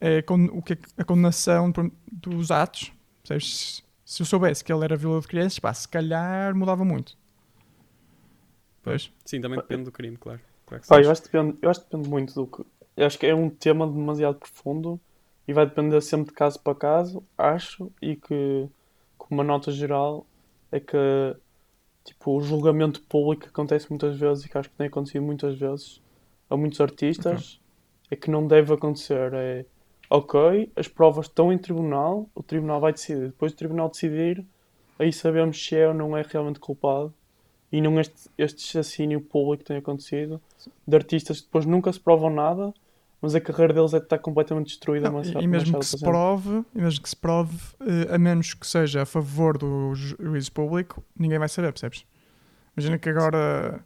é 0.00 0.22
con- 0.22 0.48
o 0.52 0.62
que 0.62 0.72
é 0.74 0.76
que- 0.76 0.88
a 0.96 1.04
condenação 1.04 1.72
dos 2.10 2.50
atos, 2.50 2.92
percebes? 3.22 3.82
Se- 4.04 4.22
eu 4.22 4.26
soubesse 4.26 4.62
que 4.64 4.72
ele 4.72 4.84
era 4.84 4.96
violador 4.96 5.22
de 5.22 5.28
crianças, 5.28 5.58
pá, 5.58 5.72
se 5.74 5.88
calhar 5.88 6.54
mudava 6.54 6.84
muito. 6.84 7.16
Pois. 8.82 9.10
Sim, 9.24 9.40
também 9.40 9.58
depende 9.58 9.84
do 9.84 9.92
crime, 9.92 10.16
claro. 10.16 10.40
claro 10.64 10.82
que 10.82 10.88
Pá, 10.88 11.00
eu 11.00 11.10
acho, 11.10 11.22
que 11.22 11.28
depende, 11.32 11.58
eu 11.60 11.70
acho 11.70 11.80
que 11.80 11.86
depende 11.90 12.08
muito 12.08 12.34
do 12.34 12.46
que. 12.46 12.64
Eu 12.96 13.06
acho 13.06 13.18
que 13.18 13.26
é 13.26 13.34
um 13.34 13.50
tema 13.50 13.86
demasiado 13.86 14.36
profundo 14.38 15.00
e 15.46 15.52
vai 15.52 15.66
depender 15.66 16.00
sempre 16.00 16.28
de 16.28 16.34
caso 16.34 16.60
para 16.60 16.74
caso, 16.74 17.22
acho, 17.36 17.90
e 18.02 18.16
que, 18.16 18.68
como 19.16 19.40
uma 19.40 19.44
nota 19.44 19.70
geral, 19.70 20.26
é 20.72 20.80
que 20.80 20.96
tipo, 22.04 22.36
o 22.36 22.40
julgamento 22.40 23.02
público 23.02 23.46
acontece 23.48 23.90
muitas 23.90 24.16
vezes 24.16 24.44
e 24.44 24.48
que 24.48 24.56
acho 24.56 24.70
que 24.70 24.76
tem 24.76 24.86
acontecido 24.86 25.22
muitas 25.22 25.58
vezes 25.58 26.00
a 26.48 26.56
muitos 26.56 26.80
artistas, 26.80 27.60
é 28.10 28.16
que 28.16 28.30
não 28.30 28.46
deve 28.46 28.72
acontecer. 28.72 29.32
É 29.34 29.64
ok, 30.08 30.70
as 30.76 30.86
provas 30.86 31.26
estão 31.26 31.52
em 31.52 31.58
tribunal, 31.58 32.28
o 32.34 32.42
tribunal 32.42 32.80
vai 32.80 32.92
decidir. 32.92 33.26
Depois 33.26 33.52
do 33.52 33.56
tribunal 33.58 33.88
decidir, 33.88 34.44
aí 34.98 35.12
sabemos 35.12 35.62
se 35.62 35.76
é 35.76 35.88
ou 35.88 35.94
não 35.94 36.16
é 36.16 36.22
realmente 36.22 36.60
culpado. 36.60 37.12
E 37.72 37.80
não 37.80 37.98
este, 38.00 38.30
este 38.38 38.78
assassínio 38.78 39.20
público 39.20 39.64
que 39.64 39.68
tem 39.68 39.78
acontecido 39.78 40.40
de 40.86 40.96
artistas 40.96 41.40
que 41.40 41.46
depois 41.46 41.66
nunca 41.66 41.92
se 41.92 41.98
provam 41.98 42.30
nada, 42.30 42.72
mas 43.26 43.34
a 43.34 43.40
carreira 43.40 43.72
deles 43.74 43.92
é 43.92 43.98
de 43.98 44.04
estar 44.06 44.18
completamente 44.18 44.68
destruída. 44.68 45.10
Não, 45.10 45.20
e, 45.22 45.30
e 45.44 45.46
mesmo 45.46 45.78
que 45.80 45.84
se 45.86 45.98
prove, 46.00 46.64
e 46.74 46.80
mesmo 46.80 47.02
que 47.02 47.08
se 47.08 47.16
prove, 47.16 47.58
eh, 47.80 48.14
a 48.14 48.18
menos 48.18 48.54
que 48.54 48.66
seja 48.66 49.02
a 49.02 49.06
favor 49.06 49.58
do 49.58 49.94
ju- 49.94 50.16
juízo 50.20 50.52
público, 50.52 51.02
ninguém 51.18 51.38
vai 51.38 51.48
saber, 51.48 51.72
percebes? 51.72 52.06
Imagina 52.76 52.98
que 52.98 53.08
agora 53.08 53.84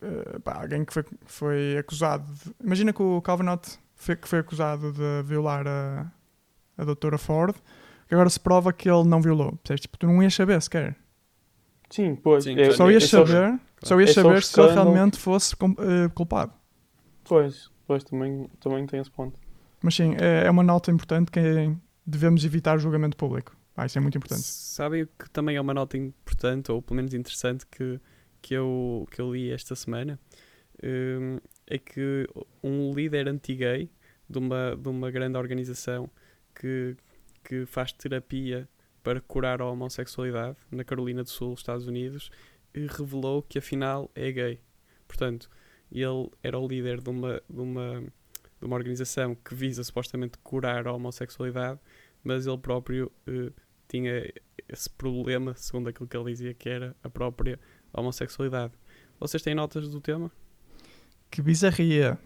eh, 0.00 0.38
pá, 0.42 0.60
alguém 0.62 0.84
que 0.84 0.92
foi, 0.92 1.04
foi 1.26 1.76
acusado 1.78 2.24
de- 2.32 2.54
imagina 2.64 2.92
que 2.92 3.02
o 3.02 3.20
Calvinot 3.20 3.78
foi, 3.94 4.16
que 4.16 4.28
foi 4.28 4.38
acusado 4.38 4.92
de 4.92 5.22
violar 5.24 5.66
a, 5.66 6.06
a 6.76 6.84
doutora 6.84 7.18
Ford, 7.18 7.54
que 8.08 8.14
agora 8.14 8.30
se 8.30 8.40
prova 8.40 8.72
que 8.72 8.88
ele 8.88 9.04
não 9.06 9.20
violou, 9.20 9.56
percebes? 9.56 9.82
Tipo, 9.82 9.98
tu 9.98 10.06
não 10.06 10.22
ias 10.22 10.34
saber 10.34 10.60
sequer. 10.62 10.96
Sim, 11.90 12.14
pois. 12.16 12.44
Sim, 12.44 12.58
é- 12.58 12.70
Só 12.72 12.88
é- 12.88 12.92
ias 12.94 13.02
é 13.04 13.06
só- 13.06 13.26
saber, 13.26 13.60
só 13.82 14.00
ias 14.00 14.10
É 14.10 14.12
saber 14.14 14.38
o 14.38 14.42
se 14.42 14.60
ele 14.60 14.72
realmente 14.72 15.18
fosse 15.18 15.54
eh, 15.54 16.08
culpado. 16.14 16.52
Pois, 17.24 17.70
pois 17.88 18.04
também, 18.04 18.48
também 18.60 18.86
tem 18.86 19.00
esse 19.00 19.10
ponto. 19.10 19.40
Mas 19.82 19.94
sim, 19.94 20.14
é, 20.20 20.46
é 20.46 20.50
uma 20.50 20.62
nota 20.62 20.90
importante 20.92 21.30
que 21.30 21.40
é- 21.40 21.74
devemos 22.06 22.44
evitar 22.44 22.76
o 22.76 22.78
julgamento 22.78 23.16
público. 23.16 23.56
Ah, 23.74 23.86
isso 23.86 23.96
é 23.98 24.00
muito 24.00 24.18
importante. 24.18 24.42
Sabem 24.42 25.02
o 25.02 25.06
que 25.06 25.30
também 25.30 25.56
é 25.56 25.60
uma 25.60 25.72
nota 25.72 25.96
importante, 25.96 26.70
ou 26.70 26.82
pelo 26.82 26.96
menos 26.96 27.14
interessante, 27.14 27.64
que, 27.66 27.98
que, 28.42 28.54
eu, 28.54 29.08
que 29.10 29.20
eu 29.20 29.32
li 29.32 29.50
esta 29.50 29.74
semana? 29.74 30.18
Hum, 30.82 31.38
é 31.66 31.78
que 31.78 32.26
um 32.62 32.92
líder 32.92 33.26
anti-gay 33.28 33.90
de 34.28 34.38
uma, 34.38 34.76
de 34.76 34.88
uma 34.88 35.10
grande 35.10 35.38
organização 35.38 36.10
que, 36.54 36.96
que 37.42 37.64
faz 37.66 37.92
terapia 37.92 38.68
para 39.02 39.20
curar 39.20 39.62
a 39.62 39.66
homossexualidade 39.66 40.56
na 40.70 40.84
Carolina 40.84 41.22
do 41.22 41.30
Sul, 41.30 41.54
Estados 41.54 41.86
Unidos, 41.86 42.30
eh, 42.74 42.86
revelou 42.90 43.42
que 43.42 43.58
afinal 43.58 44.10
é 44.14 44.30
gay. 44.30 44.60
Portanto, 45.06 45.48
ele 45.90 46.30
era 46.42 46.58
o 46.58 46.66
líder 46.66 47.00
de 47.00 47.10
uma, 47.10 47.42
de 47.48 47.60
uma, 47.60 48.00
de 48.60 48.66
uma 48.66 48.76
organização 48.76 49.34
que 49.34 49.54
visa 49.54 49.82
supostamente 49.82 50.38
curar 50.38 50.86
a 50.86 50.92
homossexualidade, 50.92 51.80
mas 52.22 52.46
ele 52.46 52.58
próprio 52.58 53.10
eh, 53.26 53.52
tinha 53.88 54.32
esse 54.68 54.90
problema, 54.90 55.54
segundo 55.56 55.88
aquilo 55.88 56.06
que 56.06 56.16
ele 56.16 56.30
dizia, 56.30 56.54
que 56.54 56.68
era 56.68 56.94
a 57.02 57.08
própria 57.08 57.58
homossexualidade. 57.92 58.72
Vocês 59.18 59.42
têm 59.42 59.54
notas 59.54 59.88
do 59.88 60.00
tema? 60.00 60.30
Que 61.30 61.40
bizarria. 61.42 62.18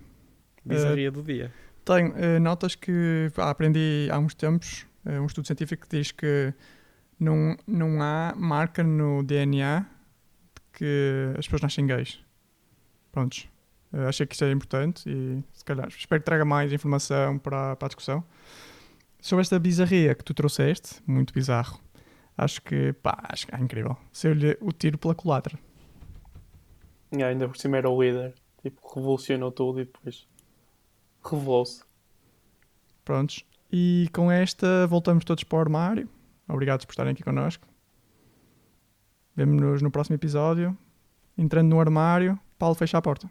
Bizarria 0.65 1.11
do 1.11 1.23
dia. 1.23 1.53
Tenho 1.85 2.15
eh, 2.17 2.39
notas 2.39 2.75
que 2.75 3.29
pá, 3.35 3.51
aprendi 3.51 4.09
há 4.11 4.19
uns 4.19 4.35
tempos, 4.35 4.87
eh, 5.05 5.21
um 5.21 5.27
estudo 5.27 5.47
científico 5.47 5.87
que 5.87 5.97
diz 5.97 6.13
que 6.13 6.55
não, 7.19 7.57
não 7.67 8.03
há 8.03 8.35
marca 8.37 8.83
no 8.83 9.23
DNA 9.23 9.81
de 9.81 10.63
que 10.73 11.35
as 11.39 11.47
pessoas 11.47 11.63
nascem 11.63 11.87
gays. 11.87 12.21
Prontos. 13.11 13.52
Eh, 13.93 14.07
achei 14.07 14.27
que 14.27 14.35
isso 14.35 14.45
é 14.45 14.51
importante 14.51 15.09
e 15.09 15.43
se 15.53 15.65
calhar 15.65 15.89
espero 15.89 16.21
que 16.21 16.25
traga 16.25 16.45
mais 16.45 16.73
informação 16.73 17.39
para, 17.39 17.77
para 17.77 17.87
a 17.87 17.89
discussão. 17.89 18.25
Sobre 19.21 19.43
esta 19.43 19.59
bizarria 19.59 20.15
que 20.15 20.25
tu 20.25 20.35
trouxeste, 20.35 21.01
muito 21.07 21.33
bizarro, 21.33 21.79
acho 22.37 22.61
que 22.63 22.93
pá, 22.95 23.19
acho 23.29 23.47
que 23.47 23.55
é 23.55 23.59
incrível. 23.59 23.97
Saiu-lhe 24.13 24.57
o 24.61 24.73
tiro 24.73 24.99
pela 24.99 25.15
culatra. 25.15 25.59
Ainda 27.13 27.47
por 27.47 27.57
cima 27.57 27.77
era 27.77 27.89
o 27.89 28.03
líder. 28.03 28.35
Tipo, 28.63 28.95
revolucionou 28.95 29.53
tudo 29.53 29.81
e 29.81 29.85
depois 29.85 30.27
revelou-se. 31.23 31.83
Prontos. 33.05 33.45
E 33.71 34.09
com 34.13 34.31
esta 34.31 34.87
voltamos 34.87 35.25
todos 35.25 35.45
para 35.45 35.59
o 35.59 35.61
armário. 35.61 36.09
Obrigados 36.49 36.85
por 36.85 36.93
estarem 36.93 37.13
aqui 37.13 37.23
connosco. 37.23 37.67
Vemo-nos 39.35 39.83
no 39.83 39.91
próximo 39.91 40.17
episódio. 40.17 40.77
Entrando 41.37 41.69
no 41.69 41.81
armário, 41.81 42.39
Paulo 42.59 42.75
fecha 42.75 42.99
a 42.99 43.03
porta. 43.03 43.31